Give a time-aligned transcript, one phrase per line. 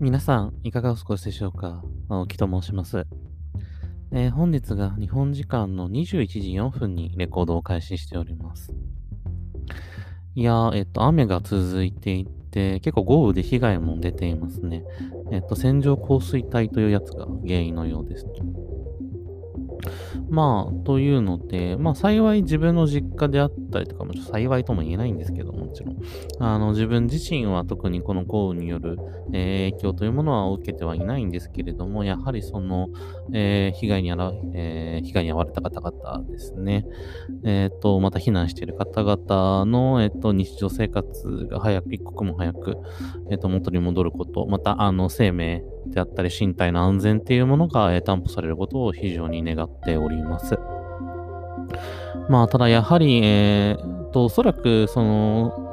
[0.00, 1.82] 皆さん、いかがお過ごしでしょうか？
[2.08, 3.04] 青木と申します、
[4.12, 8.72] えー、本日が日本時間の21時4分にレコードを開始しております。
[10.36, 14.84] いや、えっと、雨が続いていて、結構豪雨で被害も出ていますね。
[15.32, 18.26] えっと、線状降水帯というやつが原因のようです。
[20.30, 25.96] まあ、というので、まあ、幸い自分の実家であったりとか、も幸いとも言えないんですけど、もちろん。
[26.38, 28.98] あの、自分自身は特にこの豪雨による、
[29.32, 32.88] えー、影響というものは受けてはいないんですけれども、やはりその、
[33.32, 36.86] えー、被害にあら、えー、被害に遭われた方々ですね。
[37.44, 42.76] えっ、と、また避難している方々の、えっ、と、日常生活が早く、一刻も早く、
[43.30, 50.58] えっ、と、元に戻ること、また、あの、生命であったり、身体の安全っていうものが、え担保されることを非常に願っております。
[52.28, 55.68] まあ、ただやはり、えー、と、おそらく、その、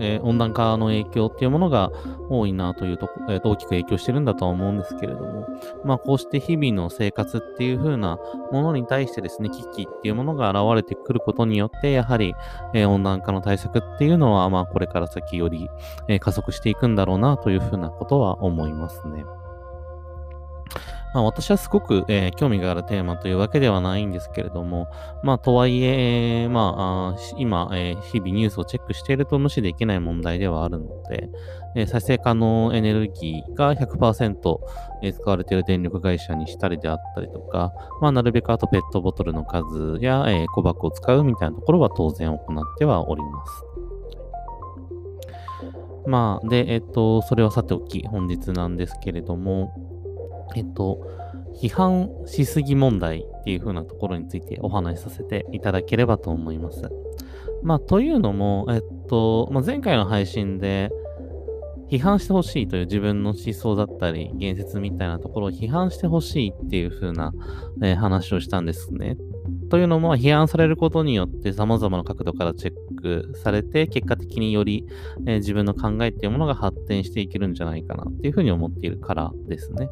[0.00, 1.90] えー、温暖化の影響っていうものが
[2.30, 5.46] 多いなというとこ、えー、と大きく影響してるんだとは思うんですけれども、
[5.84, 8.18] まあこうして日々の生活っていう風な
[8.50, 12.34] ものに対してですね、危機っていうものが現れてくることによって、やはり、
[12.74, 15.68] えー、温暖化の対策っていうのは、まあこれから先より、
[16.08, 19.24] え加速していくんだろうなという風なことは思いますね。
[21.12, 24.88] まあ、私はすごく、えー、興味があるテーマというわけではないんですけれども、
[25.24, 31.28] まあ、とはいえ、まあ、今、えー、日々ニュースをチェックしていると無視できない問題ではあるので、
[31.74, 34.58] えー、再生可能エネルギーが100%、
[35.02, 43.64] えー、使われている電力会社にしたりであったりとか、まあ、なるべくあとペットボトルの数や、えー、小箱を使うみたいなところは当然行ってはおります。
[46.06, 49.89] まあ、で、えっと、それはさておき、本日なんですけれども、
[50.56, 51.00] えっと、
[51.60, 56.90] 批判しすぎ問題っていう風なところについてお話しさせていただければと思います。
[57.62, 60.90] まあ、というのも、えっと、まあ、前回の配信で、
[61.90, 67.32] 批判してほしいという自分の思想だったり、言説みたいなところを批判してほしいっていう風な、
[67.82, 69.16] えー、話をしたんですね。
[69.70, 74.84] というのも、批判されることによって様々な角度からチェックされて、結果的により、
[75.26, 79.88] えー、自分の考えっていうものが発展していけるんじゃないかなっていうふうに思っているからですね。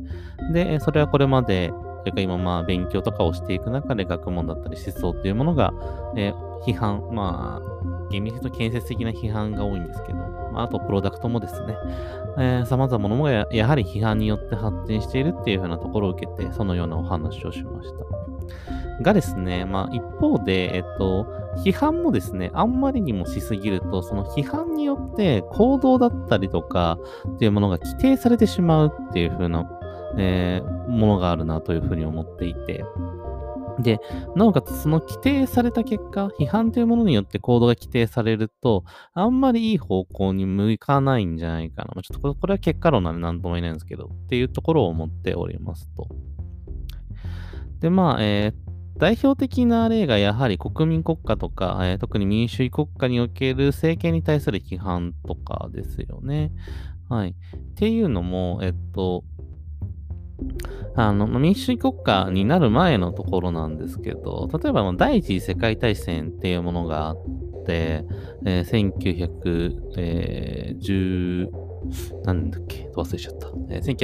[0.52, 1.72] で、それはこれまで、
[2.02, 5.72] というか今まあ勉強とかをしていく中で学問だったり思想っていうものが、
[6.16, 10.18] えー、批判、まあ、厳密と建設的な批判が多いんですけど、
[10.52, 11.76] まあ、あとプロダクトもですね、
[12.38, 18.07] えー、様々なものがやはり批判によって発展しているっていうふうなところを受けて、そのようなお話をしました。
[19.02, 21.26] がですね、まあ一方で、えっと、
[21.64, 26.98] 批判もですね、あんまりにもしすぎると、その批判によって行動だったりとか
[27.34, 29.68] っていうものが規定されてしまうっていう風な、
[30.16, 32.84] えー、ものがあるなというふうに思っていて、
[33.80, 34.00] で、
[34.34, 38.84] なおかつその規定された結果、批判というものによって行動が規定されると、
[39.14, 42.02] あんまりいい方向に向かないんじゃないかな。
[42.02, 46.08] ちょっとこれは結果論なんで何とも言えないんですけど、っていうところを思っておりますと。
[47.80, 48.67] で、まあ、えー、
[48.98, 56.50] 代表的な例がやはり国民国家とか、えー、特に民主主義国家における政権に対する批判とかですよね。
[57.08, 57.30] はい。
[57.30, 57.34] っ
[57.76, 59.24] ていうのも、えっと、
[60.94, 67.16] あの、民主主義国家になる前のところなんですけど、例えば第一次世界大戦っていうものがあっ
[67.66, 68.04] て、
[68.44, 68.92] えー、
[70.74, 71.67] 1910、
[72.24, 73.48] なんだっけ、忘れちゃった。
[73.70, 73.96] えー、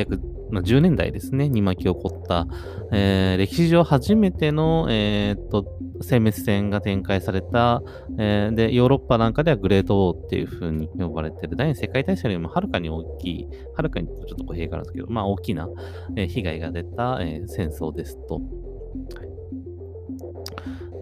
[0.50, 2.46] 1910年代ですね、に巻き起こった、
[2.92, 7.82] えー、歴史上初めての、えー、っと、殲滅戦が展開された、
[8.18, 15.68] えー、で、ヨーロッパなんかではグレートウォーっていう風に呼ばれてる、第二次世界大戦よりもはるかに大きい、はるかにちょっと語弊があるんですけど、まあ大きな、
[16.16, 18.40] えー、被害が出た、えー、戦争ですと。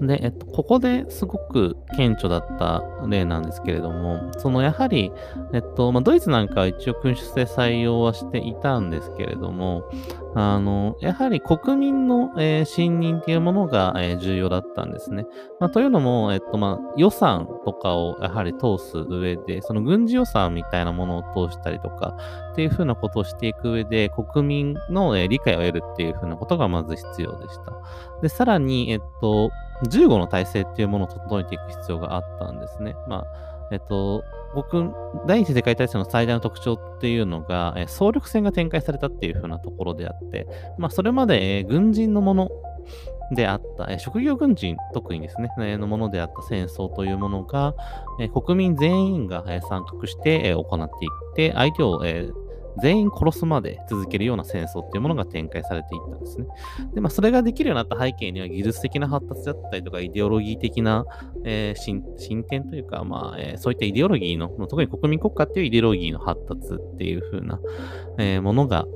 [0.07, 5.13] で、えっと、ここですごく顕著だった例なんですけれども、そのやはり、
[5.53, 9.85] えっと、まあ、ドイツなんかは一応君主制採用はしていたんですけれども、
[10.35, 15.27] あの、やはり国民の、えー、信任っていうものが、えー、重要だったんですね。
[15.61, 22.17] まあ、というのも、えっと、まあ、予算とかをやはり通す上で、その軍事予算みたいなものを通したりとか、
[22.53, 27.73] っていうふうなことをしていく上で、国民の、えー、理解を得るっていうふうなことがまず必要でした。
[28.23, 29.50] で、さらに、えっと、
[29.84, 32.94] 15の体制っていうものを整えていく必要があったんですね。
[33.08, 33.26] まあ、
[33.73, 34.23] えっと、
[34.55, 34.90] 僕、
[35.26, 40.46] 第二次世界大戦の最大の特徴っていうのが、え総力戦が展開されたっていう風なところであって、
[40.79, 42.50] まあ、それまで、え軍人のもの
[43.32, 47.75] であった、え職業軍人、特にですね、えのものであった戦争というものが、
[48.20, 52.31] え国民全員が、え参画して、え行っていって、相手を、え
[52.81, 56.47] 全員殺すまで続けるような戦争っていうものが展開されていったんですね。
[56.95, 61.05] で、まあ、それができるようになった背景には技術的な発達だったりとか、イデオロギー的な、
[61.45, 61.81] えー、
[62.19, 67.61] 進展というか、まあ、えー、そういったイデオロギーの、特に国民国家っていうイデオロギーの発達っていう風な、
[68.19, 68.87] えー、ものが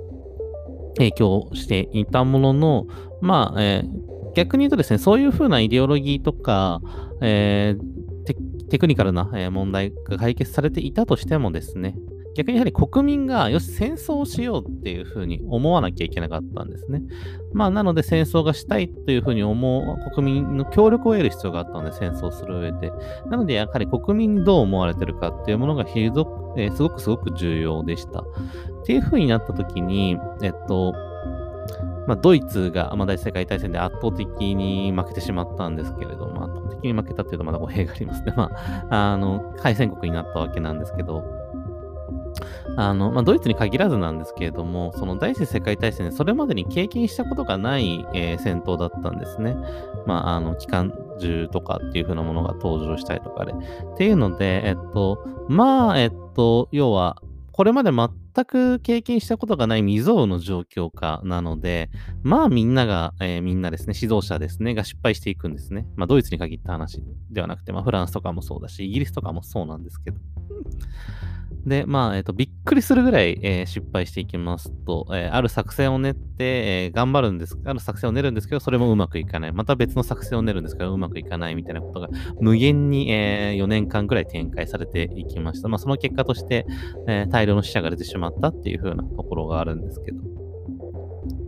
[0.96, 2.86] 影響していたものの、
[3.20, 6.80] まあ、えー、逆に言うとですね、そういう風なイデオロギーとか、
[7.20, 8.36] えー、テ
[8.68, 11.96] テクニカルな問題が解決されていたとしてもですね、
[12.36, 17.02] 逆にやはり国民が、よし、戦争をしようっていうふうに思わなきゃいけなかったんですね。
[17.54, 22.92] まあ、なので戦争がしたいというふうに思う国民の協力を得る必要があったので、戦争する上で。
[23.30, 28.20] なので、やはり国民にどう思われてるかっていうものが非常、えー、すごくすごく重要でした。
[28.20, 28.24] っ
[28.84, 30.94] ていうふうになった時に、えっと、
[32.06, 38.34] まあ、ドイツが、まあ、第一世界大戦で圧倒的に負けてしまったんですけれども、圧倒的に負けたっていうとまだ語弊がありますね。
[38.36, 38.50] ま
[38.90, 41.24] あ、あの、敗戦国になったわけなんですけど、
[42.76, 49.56] あの、まあ、ドイツに限らずなんですけれども、その第一次世界大戦でそれまでに経験したことがない、えー、戦闘だったんですね。
[50.06, 53.52] まあ、あの、機関銃とかっていう風なものが登場したりとかで。
[53.52, 53.56] っ
[53.96, 57.22] ていうので、えっと、まあ、えっと、要は、
[57.52, 61.88] これまで全全く経験したことがない未曾有の状況下なので、
[62.22, 65.86] まあみんなが、えー、みんなですね、指導者ですね、が失敗していくんですね。
[65.96, 70.18] まあドイツに限った話ではなくて、まあフランスとかもそうだし、イギリスとかもそうなんですけど。
[71.66, 79.52] で、まあ、えっ、と、びっくりするぐらい、えー、失敗していきますと、えー、ある作戦を練って、え、頑張るんです、ある作戦を練るんですけど、それもうまくいかない。
[79.52, 82.08] また別の作戦を練るんですけど、うまくいかないみたいなことが、
[82.40, 85.66] 無限に、え4年間ぐらい展開されていきました。
[85.66, 86.66] まあ、その結果として、
[87.08, 90.45] え大量の死者が出てしまうったっていう風なところがあるんですけど。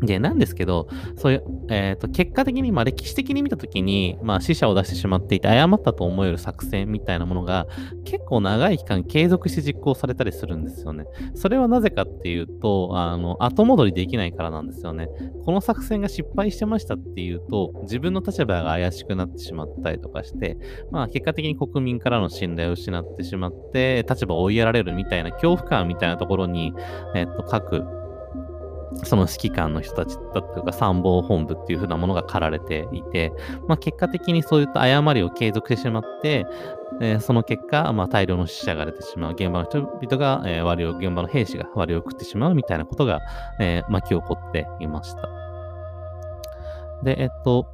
[0.03, 7.67] で、なんですけど、そういう、えっ、ー、と、結果的に、まあ、歴史的に見たときに、まあ、死者を出してしまっていて、誤ったと思える作戦みたいなものが、
[8.05, 11.05] 結構長い期間継続して実行されたりするんですよね。
[11.35, 15.09] それはなぜかっていうと、あの、後戻りできないからなんですよね。
[15.45, 20.59] この作戦が失敗してましたっていうと、自分の立場が怪しくなってしまったりとかして、
[20.93, 26.73] まあ、結果的に国民からの信頼を失ってしまって、立場を追いやられるみたいな恐怖感みたいなところに、
[27.15, 27.98] えっ、と、各、
[29.05, 33.32] その指揮官の人たちだとか参謀本部っていう風なものが駆られていて、
[33.67, 36.46] まあ、結果的にそういった誤りを継続してしまって、
[37.00, 43.20] えー、その結果、まあ、大量の死者が出てしまう、現場の人々が、えー、割を、現場の兵士が割を食ってしまうみたいなことが、
[43.61, 45.29] えー、巻き起こっていました。
[47.02, 47.67] で、えっと、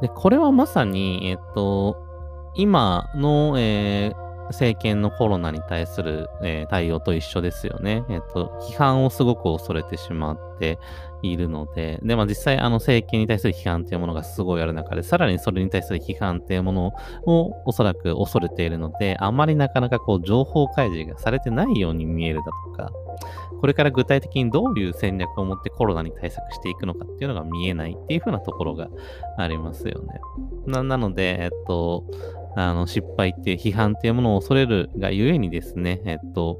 [0.00, 1.96] で、これはまさに、えっと、
[2.54, 8.04] 今の、えー、政権のコロナに対する、えー、対応と一緒ですよね。
[8.08, 10.78] えっ、と、批判をすごく恐れてしまって
[11.22, 16.92] いるので、で、まあ実際あの政権に対する批判というものがすごいある中で、さらにそれに対する批判というもの
[17.26, 22.92] をおそらく恐れているので、あまりなかなかこう情報開示がされてないように見えるだとか、
[23.60, 28.88] これから具体的にどういう戦略を持ってコロナに対策していくのかっていうのが見えないっていうふうなところが
[29.36, 30.20] ありますよね。
[30.66, 32.04] なので、えっと、
[32.60, 36.58] あの、失敗って批判っていうものを恐れるがゆえにですね、えっと、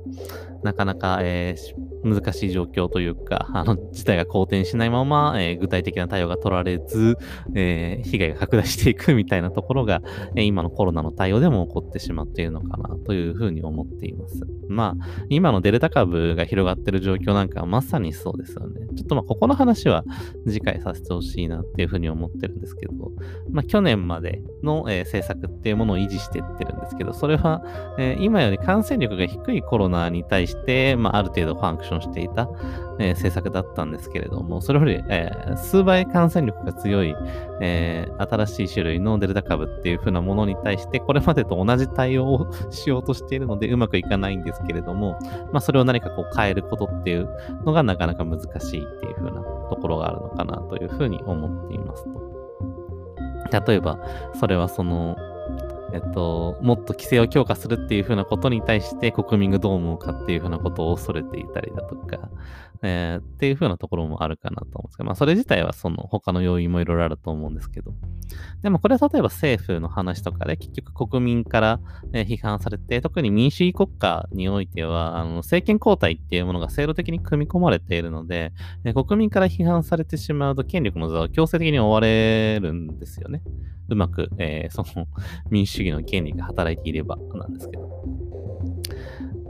[0.63, 7.17] なかなか、えー、難しい状況というか、あの、事態が好転しないまま、えー、具体的な対応が取られず、
[7.55, 10.03] えー、被害が拡大していくみたいなところが、
[10.35, 14.41] え今のコロナの対応でも起こってしまっているのかなというふうに思っています。
[14.69, 18.87] まあ、今のデルタ株が広がってる状況なんかはまさにそうですよね。
[18.97, 20.05] ちょっとまあ、ここの話は
[20.47, 22.93] 次回させてほしいなっていうふうに思ってるんですけど、
[23.51, 27.63] まあ、去年までの、え政策っていうものを維持していってるんですけど、それは、
[27.99, 32.49] え今より感染力が低いコロナに対して、してまあ、ある程度ファンクションしていた、
[32.99, 37.15] えー、政策だったんですけれども、それより、えー、数倍感染力が強い、
[37.61, 45.19] えー、新しい種類のデルタ株っていう風なものに対して、これまでと同じ対応をしようとしているので、うまくいかないんですけれども、
[45.53, 47.29] まあ、それを何かこう変えることっていう
[47.65, 52.39] のがなかなか難しいっていう風なところがあるのかなというふうに思っていますと。
[53.67, 53.99] 例えば、
[54.35, 55.17] それはその、
[55.93, 62.29] えっと、もっと規制を強化するっていうふうなことに対して国民がどう思うかっていうふうなことを恐れていたりだとか、
[62.83, 67.93] えー、っていうふうなところもあるかなと思うんですけど、まあそれ自体はその他の要因もいろいろあると思うんですけど、
[68.63, 71.81] でもこれは例えば政府の話とかで結局国民から
[72.13, 78.53] 批判されて、特に民主主義国家においては、あの政権交代っていうものが制度的に組み込まれているので、
[78.85, 83.43] え国民から批判されてしまうと権力の座を強制的に追われるんですよね。
[83.89, 85.07] うまく、えー、その
[85.51, 88.48] 民主主義の権利が働いていればなんですけど。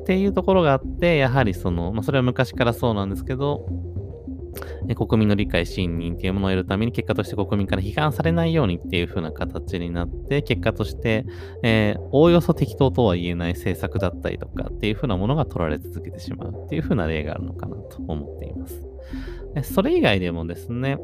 [0.08, 3.66] っていうところがあって、やはりその、まあ、それは昔からそうなんですけど、
[4.96, 11.26] 国民の理解、信任っていうものを得るために、結果として国民から批判されないようにっていう風な形になって、結果として、
[11.62, 18.82] えー、おおよそ適当とは言えない政策だったりとかっていう風なものが取られ続けてしまうっていう風な例があるのかなと思っています。
[19.74, 20.96] それ以外でもですね、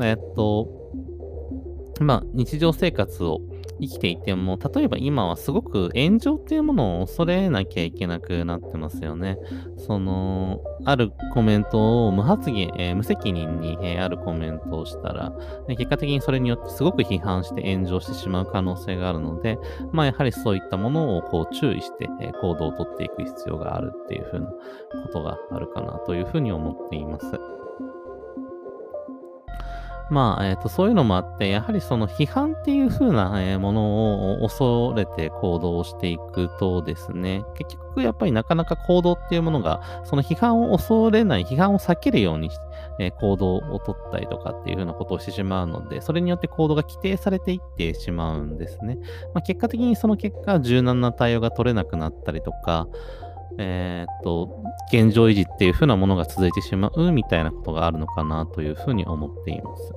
[0.00, 0.68] えっと、
[2.00, 3.40] まあ、日常生活を
[3.80, 9.38] 生きていても、例えば今はすごく炎上っていうものを恐れなきゃいけなくなってますよね。
[9.76, 15.32] その、あるコメントを無発言、えー、無責任に、えー、あるコメントをしたら、
[15.68, 19.58] 結果的にそれによってすごく批判して炎上してしまう可能性があるので、
[19.92, 27.26] まあやはりそういったものをこう注意して、えー、行動をとっていく必要があるっていうふうなことがあるかなというふうに思っています。
[30.08, 42.50] まあ、え、ー、と、そういうのもあって、やはりその批判っていう風な、ものを恐れて行動していくとですね、結局やっぱりなかなか行動っていうものが、その批判を恐れない、批判を避けるように、
[43.00, 48.98] えー、行動をとったりとかっていう風なことをしてしまうので、それによって行動が規定されていってしまうんですね。
[49.34, 52.86] まあ、結果的にその結果、柔軟な対応が取れなくなったりとか、
[53.58, 54.62] えー、っと、
[54.92, 59.92] 現状維持っていう風なものが続いてしまうみたいなことがあるのかなというふうに思っています。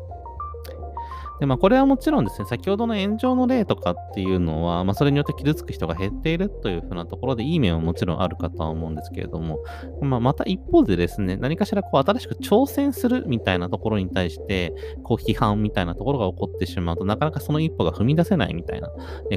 [1.39, 9.59] で、まあ、これはもちろんですね、先ほどの炎上の例とかっていうのは、まあ、それによって傷つく人が減っているというふうなところで、いい面はもちろんあるかとは思うんですけれども、
[10.01, 18.89] まあ、また一方でですね、何かしらこう新しく挑戦するみたいなところに対して、こう批判みたいなところが起こってしまうとなかなかその一歩が踏み出せないみたいな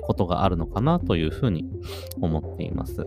[0.03, 1.65] ことがあるのかなというふうに
[2.21, 3.07] 思っています。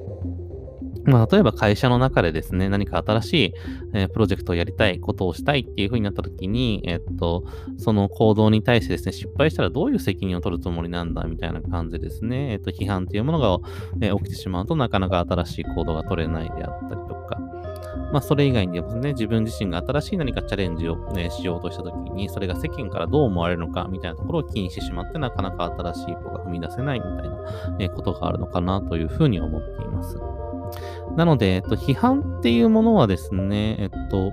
[1.05, 3.53] まあ、例えば会社の中でですね、何か新しい、
[3.93, 7.43] えー、プロジェクトをやりたい、ことをしたいっていう風になった時に、えっと、
[7.77, 13.69] その行動に対してですね、失敗したらどういう責任を取るつもりなんだ、みたいな感じですね、えっと、批判っていうものが、
[14.01, 17.39] えー、起きてしまうとなかなか新しい行動が取れないであったりとか、
[18.11, 30.17] まあ、それ以外にですね、自分自身が新しい何かチャレンジを、ね、しようとしたときに、それが世間からどう思われるのかみたいなところを気にしてしまって、なかなか新しい一歩が踏み出せないみたいな、えことがあるのかなというふうに思っています。
[31.15, 34.31] なので、えっと、批判っていうものはですね、えっと、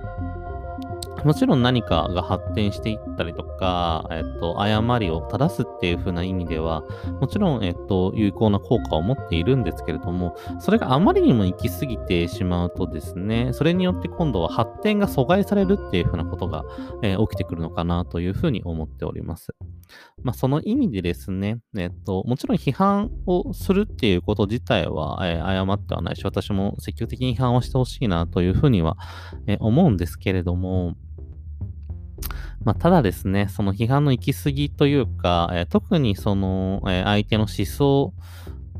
[1.23, 6.83] もちろん何かが発展していったりとか、えっと、誤りを正すっていう風な意味では、
[7.21, 16.65] もちろん、えっと、有効な効果を持っているんですけれども、それがあまりにも行き過ぎてしまうとですね、それによって今度は発展が阻害されるっていう風なことが、
[17.01, 19.55] えー、起きてくるのかなという風に思っております。
[20.21, 28.97] まあ、その意味でですね、えっと、もちろん批判をするっていうこと自体は、えー、誤ってはないし、私も積極的に批判をしてほしいなというふうには、
[29.47, 30.95] えー、思うんですけれども、
[32.63, 38.13] まあ、ただですね、その批判の行き過ぎというか、えー、特にその、え、相手の思想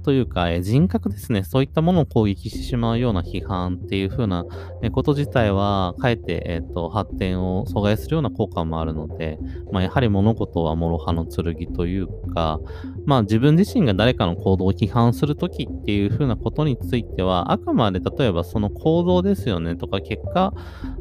[0.04, 4.46] というか、え人格ですね、そういったものを攻撃してしまうような批判っていう風な、
[4.92, 9.40] こと自体は、かえって、えーと、発展を阻害するような効果もあるので、
[9.72, 12.60] まあ、やはり物事は諸刃の剣というか、
[13.06, 20.54] まあ、自分自身が誰かの行動を批判するときっていう風なことについては、あくまで例えばその行動ですよねとか、結果、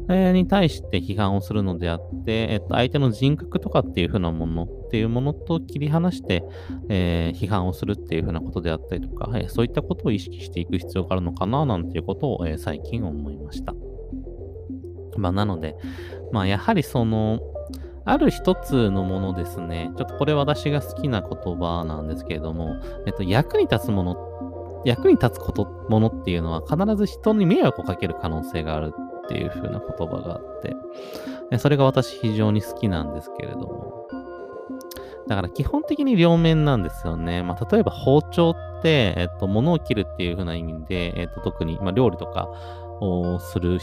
[0.07, 6.43] に対して批判をするのであって、えっ、と、相手の人格とかっていう風なものっていうものと切り離して、
[6.89, 13.73] えー、批判をするっていう風なことであったりとか、えそういったことを意識していく必要があるのかな、なんていうことを、え最近思いました。
[15.17, 15.75] まあ、なので、
[16.31, 17.39] まあ、やはりその、
[18.05, 19.91] ある一つのものですね。
[19.97, 28.93] ちょっとこれ私が好きな言葉なんですけれども、えっと、役に立つもの、役に立つこと、ものっていうのは必ず人に迷惑をかける可能性がある
[29.25, 30.61] っていう風な言葉があっ
[31.49, 34.07] て、それが私非常に好きなんですけれども、
[35.27, 37.43] だから基本的に両面なんですよね。
[37.43, 42.49] まあ、例えば包丁って、えっと、物を切るっていう風な意味で、えっと、特に、まあ、料理とか
[42.99, 43.79] をする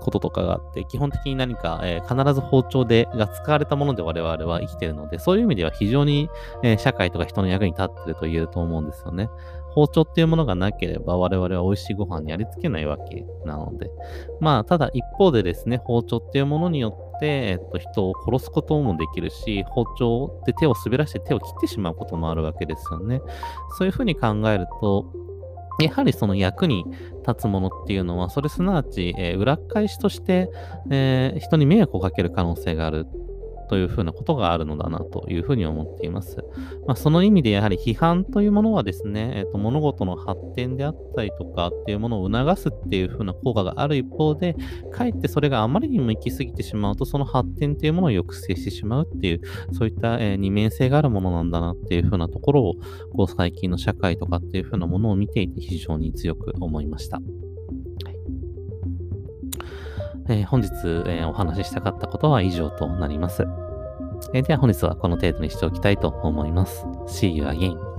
[0.00, 6.28] こととかがあって、基本的に何か、えー、必ず包丁で、が使われたもので我々は生きているので、そういう意味では非常に、
[6.64, 9.30] えー、社会とか人の役に立ってると言えると思うんですよね。
[9.74, 13.90] 包丁っていうものがなければ我々は美味しいご飯にありつけないわけなので。
[14.40, 23.20] まあ、ただ一方でですね、包丁っていうものによって、えっと、人を殺すこともできるし、包丁で手を滑らして手を切ってしまうこともあるわけですよね。
[23.78, 25.06] そういうふうに考えると、
[25.80, 26.84] やはりその役に
[27.26, 30.50] 立つものっていうのは、それすなわち、えー、裏返しとして、
[30.90, 33.06] えー、人に迷惑をかける可能性がある
[33.68, 36.44] というふうなことがあるのだなというふうに思っています。
[36.86, 44.56] まあ、その意味でやはり批判というものはですね、えーと、物事の発展であったりとかっていうものを促すっていうふうな効果がある一方で、
[44.90, 49.40] かえってそれがあまりにも行き過ぎてしまうと、その発展っていうものを抑制してしまうっていう、
[49.72, 52.74] そういった、えー、二面性があるものなんだなっていうふうなところを、
[53.14, 57.20] こう最近の社会とかっていうふうなものを見ていて非常に強く思いました。
[60.28, 60.68] えー、本日、
[61.06, 63.44] えー、お話ししたかったことは以上となります。
[64.34, 66.84] えー、では本日はこの程度にしておきたいと思います。
[67.06, 67.91] See you again.